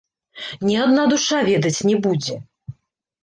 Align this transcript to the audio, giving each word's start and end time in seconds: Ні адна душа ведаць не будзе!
Ні 0.67 0.77
адна 0.85 1.03
душа 1.11 1.39
ведаць 1.49 1.85
не 1.89 1.95
будзе! 2.05 2.35